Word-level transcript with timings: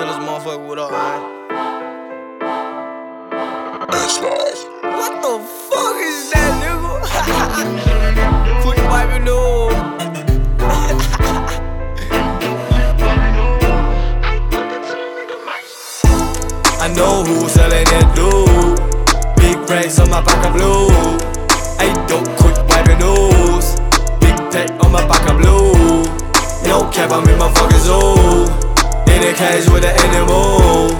Tell 0.00 0.08
us 0.08 0.16
motherfucker 0.16 0.66
what 0.66 0.78
up, 0.78 0.90
man. 0.92 1.20
What 4.96 5.12
the 5.20 5.34
fuck 5.68 5.96
is 6.00 6.30
that, 6.32 6.52
nigga? 6.62 6.92
Quick 8.62 8.78
wipe 8.88 9.10
your 9.10 9.20
nose. 9.20 9.74
I 16.80 16.88
know 16.96 17.22
who's 17.22 17.52
selling 17.52 17.84
it, 17.84 18.06
dude. 18.16 18.80
Big 19.36 19.58
racks 19.68 19.98
on 19.98 20.08
my 20.08 20.22
back 20.22 20.46
of 20.46 20.54
blue. 20.54 20.88
Hey, 21.76 21.92
don't 22.08 22.26
wipe 22.70 22.86
your 22.88 22.98
nose. 23.00 23.76
Big 24.18 24.34
tech 24.50 24.70
on 24.82 24.92
my 24.92 25.06
back 25.06 25.28
of 25.28 25.36
blue. 25.36 26.04
No 26.64 26.88
cap, 26.90 27.10
I'm 27.10 27.28
in 27.28 27.38
my. 27.38 27.59
Cage 29.34 29.70
with 29.70 29.86
the 29.86 29.94
animal. 30.10 30.90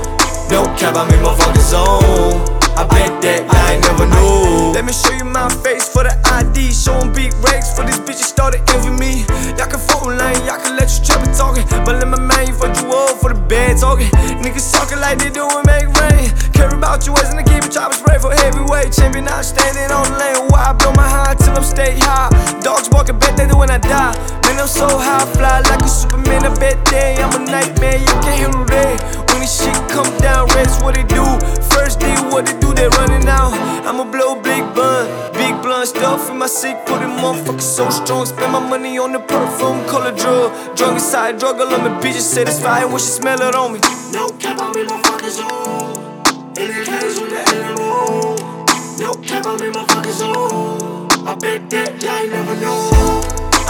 No 0.54 0.62
cap, 0.78 0.94
I'm 0.94 1.10
in 1.10 1.22
my 1.22 1.34
fucking 1.34 1.66
zone. 1.66 2.38
I 2.78 2.86
bet 2.86 3.10
that 3.26 3.42
I 3.50 3.74
ain't 3.74 3.82
never 3.82 4.06
knew. 4.06 4.70
Let 4.70 4.86
me 4.86 4.94
show 4.94 5.10
you 5.18 5.26
my 5.26 5.50
face 5.66 5.90
for 5.90 6.06
the 6.06 6.14
ID. 6.38 6.70
Showing 6.70 7.10
big 7.12 7.34
racks 7.42 7.74
for 7.74 7.82
these 7.82 7.98
bitches 7.98 8.30
started 8.30 8.62
envy 8.70 8.94
me. 8.94 9.26
Y'all 9.58 9.66
can 9.66 9.82
phone 9.82 10.14
line, 10.14 10.38
y'all 10.46 10.62
can 10.62 10.78
let 10.78 10.86
you 10.94 11.02
trap 11.02 11.26
it 11.26 11.34
talking. 11.34 11.66
But 11.82 11.98
let 11.98 12.06
my 12.06 12.22
man, 12.22 12.54
fuck 12.54 12.70
you 12.78 12.86
up 12.94 13.18
for 13.18 13.34
the 13.34 13.40
bad 13.50 13.82
talking. 13.82 14.10
Niggas 14.38 14.78
talking 14.78 15.02
like 15.02 15.18
they 15.18 15.34
doing 15.34 15.66
make 15.66 15.90
rain. 15.98 16.30
Care 16.54 16.70
about 16.70 17.10
you 17.10 17.16
as 17.18 17.34
in 17.34 17.42
the 17.42 17.44
it 17.44 17.66
chopper 17.66 17.98
spray 17.98 18.18
for 18.22 18.30
heavyweight. 18.30 18.94
Champion 18.94 19.26
out 19.26 19.42
standing 19.42 19.90
on 19.90 20.06
the 20.06 20.14
lane. 20.22 20.46
Why 20.54 20.70
I 20.70 20.72
blow 20.78 20.94
my 20.94 21.02
high 21.02 21.34
till 21.34 21.58
I'm 21.58 21.66
stay 21.66 21.98
high. 21.98 22.30
Dogs 22.62 22.86
walking 22.94 23.18
bet 23.18 23.34
they 23.36 23.50
do 23.50 23.58
when 23.58 23.74
I 23.74 23.78
die. 23.78 24.39
Man, 24.50 24.58
I'm 24.58 24.66
so 24.66 24.88
high, 24.98 25.24
fly 25.34 25.60
like 25.70 25.80
a 25.80 25.88
Superman. 25.88 26.44
I 26.44 26.52
bet 26.58 26.84
day 26.86 27.14
I'm 27.22 27.30
a 27.40 27.44
nightmare. 27.44 27.98
You 27.98 28.14
can't 28.24 28.40
handle 28.42 28.64
that. 28.64 28.98
When 29.30 29.38
this 29.38 29.62
shit 29.62 29.78
come 29.88 30.10
down, 30.18 30.48
rest 30.58 30.82
what 30.82 30.96
they 30.96 31.04
do. 31.04 31.22
First 31.70 32.00
day, 32.00 32.16
what 32.34 32.46
they 32.46 32.58
do, 32.58 32.74
they 32.74 32.88
running 32.98 33.28
out. 33.28 33.54
I'ma 33.86 34.10
blow 34.10 34.34
big 34.42 34.66
bun, 34.74 35.06
big 35.34 35.54
blunt 35.62 35.86
stuff 35.86 36.28
in 36.30 36.38
my 36.38 36.48
sick. 36.48 36.76
Put 36.84 36.98
them 36.98 37.12
motherfuckers 37.22 37.70
so 37.78 37.90
strong. 37.90 38.26
Spend 38.26 38.52
my 38.52 38.58
money 38.58 38.98
on 38.98 39.12
the 39.12 39.20
perfume, 39.20 39.86
color 39.86 40.10
drug. 40.10 40.50
Drug 40.76 40.94
inside, 40.94 41.38
drug 41.38 41.60
all 41.60 41.72
on 41.72 41.84
me. 41.84 41.90
Bitches 42.02 42.26
satisfied 42.26 42.86
when 42.86 42.98
she 42.98 43.12
smell 43.20 43.40
it 43.40 43.54
on 43.54 43.74
me. 43.74 43.78
No 44.12 44.30
cap, 44.30 44.58
I'm 44.60 44.74
in 44.76 44.86
my. 44.86 45.89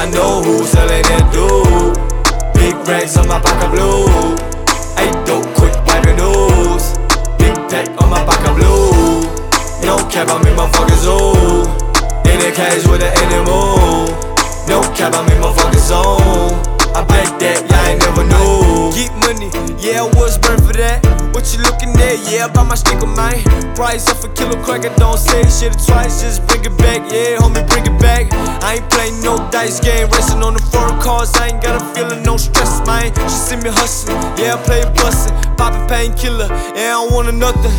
I 0.01 0.09
know 0.09 0.41
who's 0.41 0.71
selling 0.71 1.05
it, 1.05 1.25
dude. 1.29 1.93
Big 2.57 2.73
racks 2.89 3.19
on 3.19 3.29
my 3.29 3.39
pocket 3.39 3.69
blue. 3.69 4.09
I 4.97 5.13
don't 5.29 5.45
quit 5.53 5.77
your 6.07 6.17
nose. 6.17 6.97
Big 7.37 7.53
tech 7.69 7.85
on 8.01 8.09
my 8.09 8.25
pocket 8.25 8.57
blue. 8.57 9.21
No 9.85 10.01
cap, 10.09 10.33
I'm 10.33 10.41
in 10.49 10.57
my 10.57 10.65
zoo. 10.97 11.69
In 12.33 12.41
the 12.41 12.49
cage 12.49 12.89
with 12.89 13.05
the 13.05 13.13
animal. 13.29 14.09
No 14.65 14.81
cap, 14.97 15.13
I'm 15.13 15.29
in 15.29 15.39
my 15.39 15.53
zone. 15.77 16.57
I 16.97 17.05
bet 17.05 17.39
that 17.39 17.61
y'all 17.69 17.85
ain't 17.85 18.01
never 18.01 18.25
knew. 18.25 18.97
Get 18.97 19.13
money, 19.21 19.53
yeah, 19.85 20.09
What 21.41 21.55
you 21.55 21.63
looking 21.65 21.97
at? 21.97 22.21
Yeah, 22.29 22.45
I 22.45 22.49
buy 22.53 22.65
my 22.65 22.75
stick 22.75 23.01
of 23.01 23.09
mine. 23.17 23.41
Price 23.75 24.11
off 24.11 24.23
a 24.23 24.29
kilo 24.29 24.63
crack, 24.63 24.85
I 24.85 24.95
don't 24.97 25.17
say 25.17 25.41
shit 25.49 25.73
twice, 25.73 26.21
just 26.21 26.47
bring 26.47 26.63
it 26.67 26.77
back. 26.77 27.01
Yeah, 27.11 27.41
homie, 27.41 27.67
bring 27.67 27.87
it 27.87 27.99
back. 27.99 28.29
I 28.63 28.75
ain't 28.75 28.91
playing 28.91 29.23
no 29.23 29.49
dice 29.51 29.81
game, 29.81 30.11
racing 30.11 30.43
on 30.43 30.53
the 30.53 30.61
foreign 30.61 31.01
cars. 31.01 31.35
I 31.37 31.49
ain't 31.49 31.63
got 31.63 31.81
a 31.81 31.85
feeling, 31.95 32.23
no 32.25 32.37
stress, 32.37 32.87
man. 32.87 33.15
She 33.15 33.29
see 33.31 33.57
me 33.57 33.71
hustling, 33.71 34.21
yeah, 34.37 34.53
I 34.53 34.63
play 34.65 34.85
bustin'. 35.01 35.33
Poppin' 35.57 35.89
painkiller, 35.89 36.49
yeah, 36.77 37.01
I 37.01 37.09
don't 37.09 37.15
want 37.15 37.35
nothing. 37.35 37.73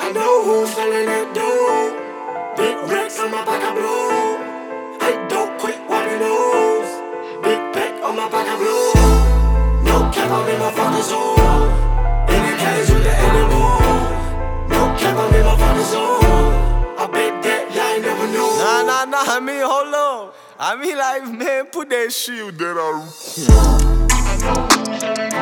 I 0.00 0.10
know 0.12 0.42
who's 0.42 0.72
selling 0.72 1.04
it, 1.04 1.34
dude. 1.36 2.56
Big 2.56 2.90
racks 2.90 3.20
on 3.20 3.30
my 3.30 3.44
I 3.44 3.74
blue. 3.74 4.23
Nah, 18.58 18.82
nah, 18.82 19.04
nah, 19.04 19.24
I 19.26 19.40
mean, 19.40 19.60
hold 19.60 19.94
on. 19.94 20.32
I 20.58 20.76
mean, 20.76 20.96
like, 20.96 21.26
man, 21.38 21.66
put 21.66 21.90
that 21.90 22.12
shit 22.12 22.56
that 22.58 22.76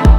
I 0.03 0.12